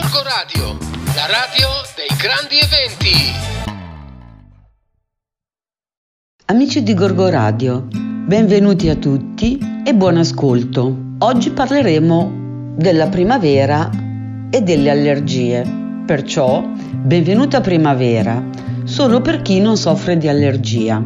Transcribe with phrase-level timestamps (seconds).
[0.00, 0.78] Gorgo Radio,
[1.16, 3.34] la radio dei grandi eventi.
[6.44, 10.96] Amici di Gorgo Radio, benvenuti a tutti e buon ascolto.
[11.18, 13.90] Oggi parleremo della primavera
[14.50, 15.66] e delle allergie.
[16.06, 18.40] Perciò, benvenuta primavera,
[18.84, 21.02] solo per chi non soffre di allergia.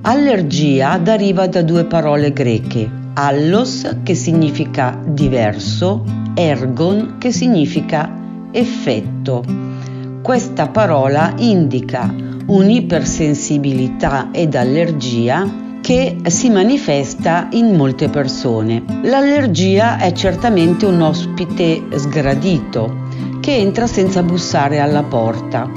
[0.00, 6.04] Allergia deriva da due parole greche, allos che significa diverso,
[6.34, 8.16] ergon che significa
[8.52, 9.42] effetto.
[10.22, 12.12] Questa parola indica
[12.46, 18.82] un'ipersensibilità ed allergia che si manifesta in molte persone.
[19.02, 23.08] L'allergia è certamente un ospite sgradito
[23.40, 25.70] che entra senza bussare alla porta.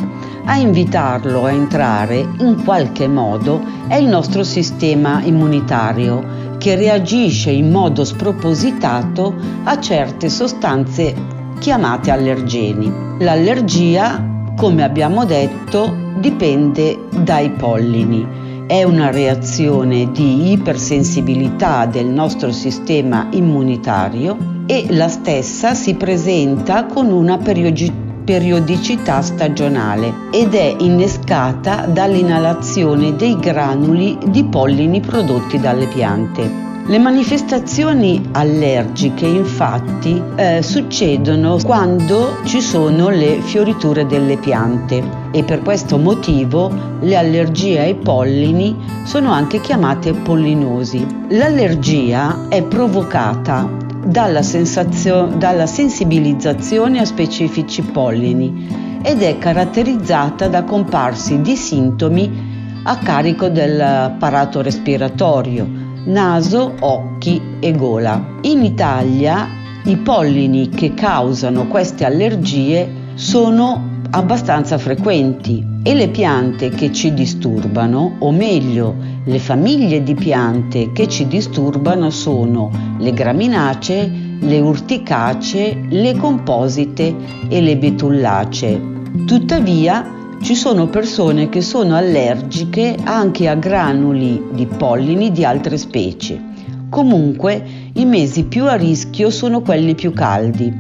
[0.46, 7.72] A invitarlo a entrare in qualche modo è il nostro sistema immunitario che reagisce in
[7.72, 9.34] modo spropositato
[9.64, 12.92] a certe sostanze chiamate allergeni.
[13.20, 14.24] L'allergia,
[14.56, 18.42] come abbiamo detto, dipende dai pollini.
[18.68, 27.12] È una reazione di ipersensibilità del nostro sistema immunitario e la stessa si presenta con
[27.12, 36.73] una periodicità stagionale ed è innescata dall'inalazione dei granuli di pollini prodotti dalle piante.
[36.86, 45.62] Le manifestazioni allergiche infatti eh, succedono quando ci sono le fioriture delle piante e per
[45.62, 51.08] questo motivo le allergie ai pollini sono anche chiamate pollinosi.
[51.30, 53.66] L'allergia è provocata
[54.04, 54.42] dalla,
[55.38, 64.62] dalla sensibilizzazione a specifici pollini ed è caratterizzata da comparsi di sintomi a carico dell'apparato
[64.62, 68.40] respiratorio naso, occhi e gola.
[68.42, 69.48] In Italia
[69.86, 78.16] i pollini che causano queste allergie sono abbastanza frequenti e le piante che ci disturbano,
[78.20, 78.96] o meglio,
[79.26, 87.16] le famiglie di piante che ci disturbano sono le graminacee, le urticacee, le composite
[87.50, 88.82] e le betullacee.
[89.26, 96.38] Tuttavia, ci sono persone che sono allergiche anche a granuli di pollini di altre specie.
[96.90, 100.72] Comunque i mesi più a rischio sono quelli più caldi,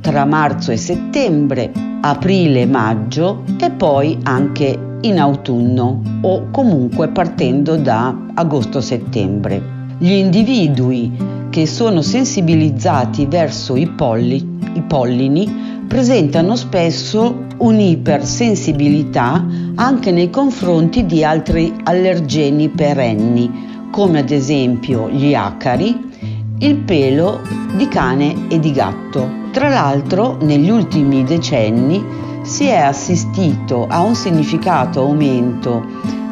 [0.00, 1.72] tra marzo e settembre,
[2.02, 9.78] aprile e maggio e poi anche in autunno o comunque partendo da agosto-settembre.
[9.98, 11.10] Gli individui
[11.50, 14.36] che sono sensibilizzati verso i, polli,
[14.74, 25.10] i pollini presentano spesso un'ipersensibilità anche nei confronti di altri allergeni perenni, come ad esempio
[25.10, 25.98] gli acari,
[26.58, 27.40] il pelo
[27.76, 29.28] di cane e di gatto.
[29.50, 32.00] Tra l'altro, negli ultimi decenni
[32.42, 35.84] si è assistito a un significato aumento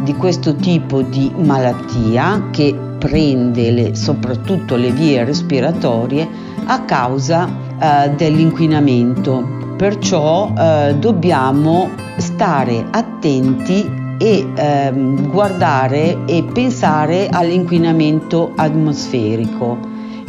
[0.04, 6.28] di questo tipo di malattia che prende le, soprattutto le vie respiratorie
[6.66, 9.74] a causa eh, dell'inquinamento.
[9.76, 19.78] Perciò eh, dobbiamo stare attenti e ehm, guardare e pensare all'inquinamento atmosferico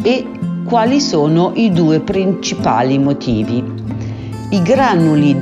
[0.03, 0.27] e
[0.63, 3.63] quali sono i due principali motivi.
[4.51, 5.35] I granuli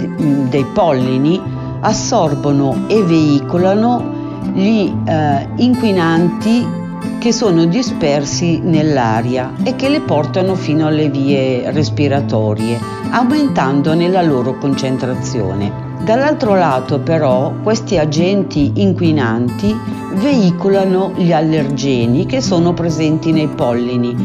[0.50, 1.40] dei pollini
[1.82, 4.16] assorbono e veicolano
[4.54, 6.86] gli eh, inquinanti
[7.20, 14.58] che sono dispersi nell'aria e che le portano fino alle vie respiratorie, aumentandone la loro
[14.58, 15.86] concentrazione.
[16.04, 19.76] Dall'altro lato però questi agenti inquinanti
[20.14, 24.16] veicolano gli allergeni che sono presenti nei pollini,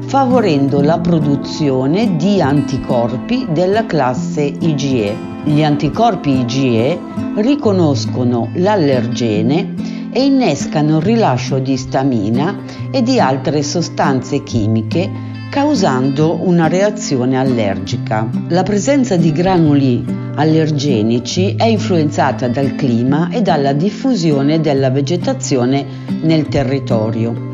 [0.00, 5.14] favorendo la produzione di anticorpi della classe IgE.
[5.44, 6.98] Gli anticorpi IgE
[7.36, 12.56] riconoscono l'allergene e innescano il rilascio di stamina
[12.90, 18.28] e di altre sostanze chimiche causando una reazione allergica.
[18.48, 25.84] La presenza di granuli allergenici è influenzata dal clima e dalla diffusione della vegetazione
[26.20, 27.46] nel territorio.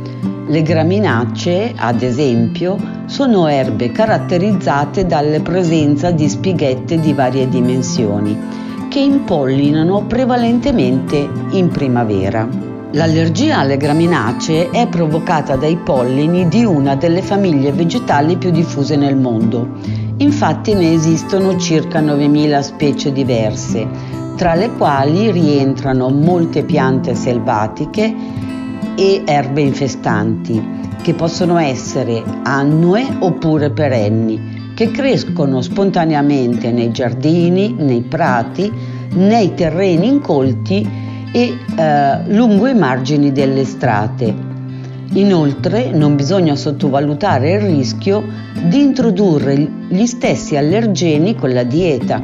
[0.46, 2.76] Le graminacee, ad esempio,
[3.06, 8.63] sono erbe caratterizzate dalla presenza di spighette di varie dimensioni
[8.94, 12.48] che impollinano prevalentemente in primavera.
[12.92, 19.16] L'allergia alle graminacee è provocata dai pollini di una delle famiglie vegetali più diffuse nel
[19.16, 19.68] mondo.
[20.18, 23.84] Infatti ne esistono circa 9.000 specie diverse,
[24.36, 28.14] tra le quali rientrano molte piante selvatiche
[28.94, 30.64] e erbe infestanti,
[31.02, 38.70] che possono essere annue oppure perenni che crescono spontaneamente nei giardini, nei prati,
[39.14, 40.88] nei terreni incolti
[41.32, 44.52] e eh, lungo i margini delle strate.
[45.14, 48.24] Inoltre non bisogna sottovalutare il rischio
[48.68, 49.54] di introdurre
[49.88, 52.22] gli stessi allergeni con la dieta.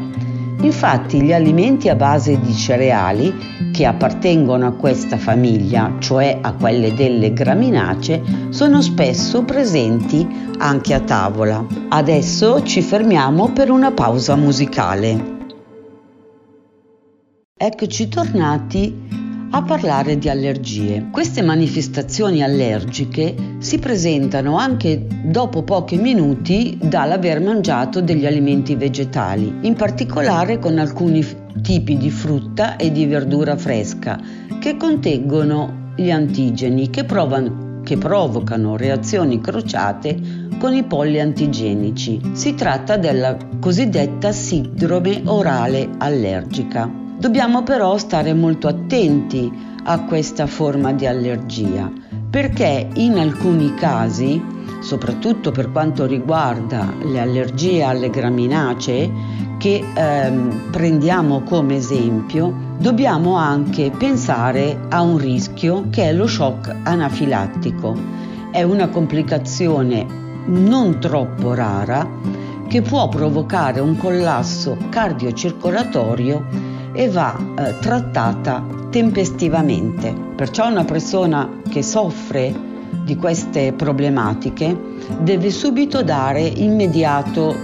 [0.63, 3.33] Infatti gli alimenti a base di cereali
[3.73, 10.27] che appartengono a questa famiglia, cioè a quelle delle graminacee, sono spesso presenti
[10.59, 11.65] anche a tavola.
[11.89, 15.40] Adesso ci fermiamo per una pausa musicale.
[17.63, 19.07] Eccoci tornati
[19.51, 21.11] a parlare di allergie.
[21.13, 29.75] Queste manifestazioni allergiche si presentano anche dopo pochi minuti dall'aver mangiato degli alimenti vegetali, in
[29.75, 31.23] particolare con alcuni
[31.61, 34.19] tipi di frutta e di verdura fresca
[34.59, 42.23] che contengono gli antigeni che, provano, che provocano reazioni crociate con i polli antigenici.
[42.33, 47.00] Si tratta della cosiddetta sindrome orale allergica.
[47.21, 49.53] Dobbiamo però stare molto attenti
[49.85, 51.93] a questa forma di allergia
[52.31, 54.43] perché in alcuni casi,
[54.81, 59.13] soprattutto per quanto riguarda le allergie alle graminacee,
[59.59, 66.75] che ehm, prendiamo come esempio, dobbiamo anche pensare a un rischio che è lo shock
[66.85, 67.95] anafilattico.
[68.51, 70.07] È una complicazione
[70.47, 72.09] non troppo rara
[72.67, 76.60] che può provocare un collasso cardiocircolatorio
[76.93, 80.15] e va eh, trattata tempestivamente.
[80.35, 82.69] Perciò una persona che soffre
[83.05, 84.77] di queste problematiche
[85.21, 87.55] deve subito dare immediato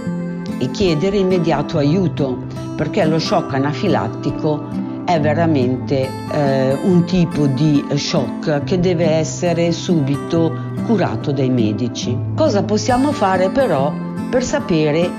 [0.57, 2.45] e chiedere immediato aiuto
[2.75, 10.53] perché lo shock anafilattico è veramente eh, un tipo di shock che deve essere subito
[10.85, 12.17] curato dai medici.
[12.35, 13.93] Cosa possiamo fare però
[14.29, 15.09] per sapere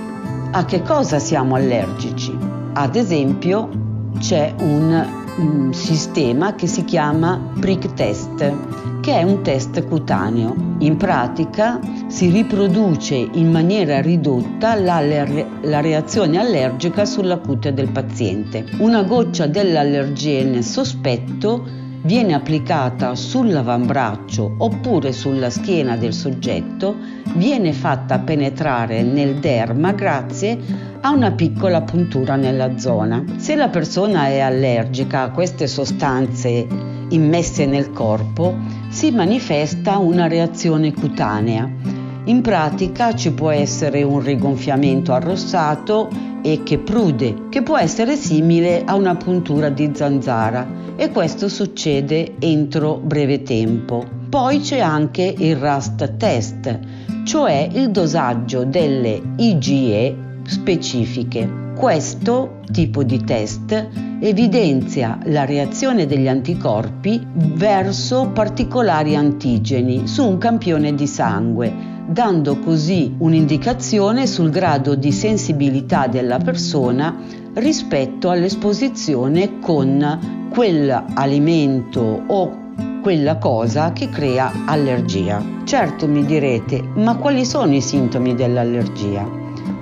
[0.50, 2.37] a che cosa siamo allergici?
[2.75, 3.88] Ad esempio
[4.19, 5.06] c'è un,
[5.38, 10.55] un sistema che si chiama prick test, che è un test cutaneo.
[10.79, 18.65] In pratica si riproduce in maniera ridotta la, la, reazione allergica sulla cute del paziente.
[18.79, 26.97] Una goccia dell'allergene sospetto viene applicata sull'avambraccio oppure sulla schiena del soggetto,
[27.35, 30.59] viene fatta penetrare nel derma grazie
[31.00, 33.23] a una piccola puntura nella zona.
[33.37, 36.67] Se la persona è allergica a queste sostanze
[37.11, 38.55] immesse nel corpo,
[38.89, 41.98] si manifesta una reazione cutanea.
[42.29, 46.11] In pratica ci può essere un rigonfiamento arrossato
[46.43, 52.35] e che prude, che può essere simile a una puntura di zanzara e questo succede
[52.39, 54.05] entro breve tempo.
[54.29, 56.79] Poi c'è anche il Rust test,
[57.25, 60.15] cioè il dosaggio delle IgE
[60.45, 61.68] specifiche.
[61.79, 63.89] Questo tipo di test
[64.19, 71.73] evidenzia la reazione degli anticorpi verso particolari antigeni su un campione di sangue
[72.09, 77.15] dando così un'indicazione sul grado di sensibilità della persona
[77.55, 82.59] rispetto all'esposizione con quell'alimento o
[83.03, 85.41] quella cosa che crea allergia.
[85.63, 89.38] Certo mi direte, ma quali sono i sintomi dell'allergia?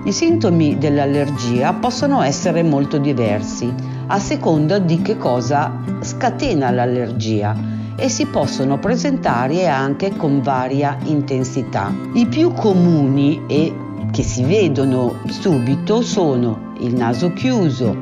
[0.06, 3.74] I sintomi dell'allergia possono essere molto diversi
[4.06, 7.56] a seconda di che cosa scatena l'allergia
[7.96, 11.92] e si possono presentare anche con varia intensità.
[12.12, 13.74] I più comuni e
[14.12, 17.92] che si vedono subito sono il naso chiuso,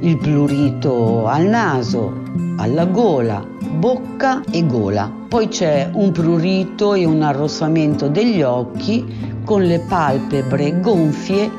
[0.00, 2.20] il plurito al naso,
[2.58, 3.42] alla gola,
[3.78, 5.25] bocca e gola.
[5.36, 9.04] Poi c'è un prurito e un arrossamento degli occhi
[9.44, 11.50] con le palpebre gonfie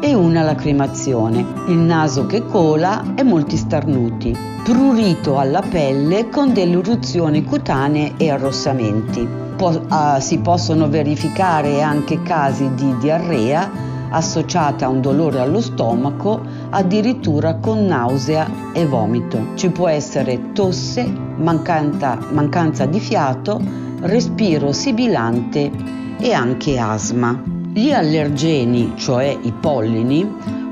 [0.00, 6.78] e una lacrimazione, il naso che cola e molti starnuti, prurito alla pelle con delle
[6.78, 9.24] eruzioni cutanee e arrossamenti.
[9.54, 13.70] Po- uh, si possono verificare anche casi di diarrea
[14.10, 16.40] associata a un dolore allo stomaco,
[16.74, 19.48] addirittura con nausea e vomito.
[19.54, 21.04] Ci può essere tosse,
[21.36, 23.60] mancanza, mancanza di fiato,
[24.00, 25.70] respiro sibilante
[26.18, 27.42] e anche asma.
[27.72, 30.28] Gli allergeni, cioè i pollini,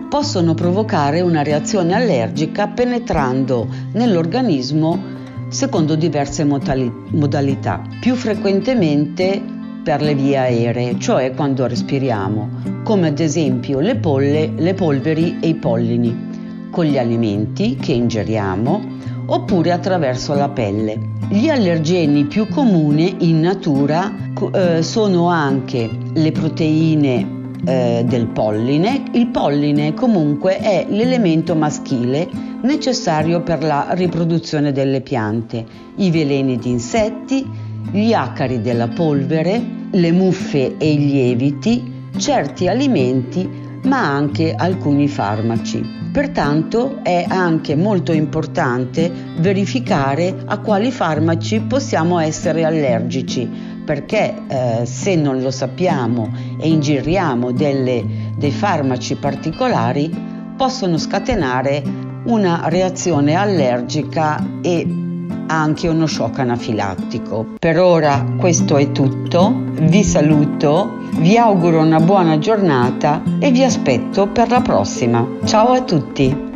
[0.09, 10.37] possono provocare una reazione allergica penetrando nell'organismo secondo diverse modalità, più frequentemente per le vie
[10.37, 12.49] aeree, cioè quando respiriamo,
[12.85, 18.99] come ad esempio le, polle, le polveri e i pollini, con gli alimenti che ingeriamo
[19.27, 21.09] oppure attraverso la pelle.
[21.29, 24.13] Gli allergeni più comuni in natura
[24.53, 29.05] eh, sono anche le proteine eh, del polline.
[29.13, 32.29] Il polline comunque è l'elemento maschile
[32.63, 35.65] necessario per la riproduzione delle piante,
[35.97, 37.47] i veleni di insetti,
[37.91, 39.61] gli acari della polvere,
[39.91, 43.49] le muffe e i lieviti, certi alimenti,
[43.85, 45.99] ma anche alcuni farmaci.
[46.13, 53.49] Pertanto è anche molto importante verificare a quali farmaci possiamo essere allergici,
[53.85, 58.05] perché eh, se non lo sappiamo e ingiriamo delle,
[58.37, 60.11] dei farmaci particolari
[60.57, 61.83] possono scatenare
[62.25, 65.10] una reazione allergica e
[65.51, 67.55] anche uno shock anafilattico.
[67.59, 74.29] Per ora questo è tutto, vi saluto, vi auguro una buona giornata e vi aspetto
[74.29, 75.27] per la prossima.
[75.45, 76.49] Ciao a tutti!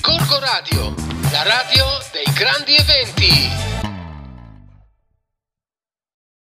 [0.00, 0.94] Corco Radio,
[1.30, 3.71] la radio dei grandi eventi.